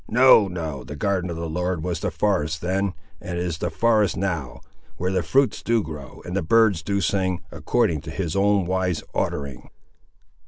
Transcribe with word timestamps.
No, 0.09 0.47
no, 0.47 0.83
the 0.83 0.95
garden 0.95 1.29
of 1.29 1.35
the 1.35 1.47
Lord 1.47 1.83
was 1.83 1.99
the 1.99 2.09
forest 2.09 2.61
then, 2.61 2.95
and 3.21 3.37
is 3.37 3.59
the 3.59 3.69
forest 3.69 4.17
now, 4.17 4.61
where 4.97 5.11
the 5.11 5.21
fruits 5.21 5.61
do 5.61 5.83
grow, 5.83 6.23
and 6.25 6.35
the 6.35 6.41
birds 6.41 6.81
do 6.81 7.01
sing, 7.01 7.43
according 7.51 8.01
to 8.01 8.09
his 8.09 8.35
own 8.35 8.65
wise 8.65 9.03
ordering. 9.13 9.69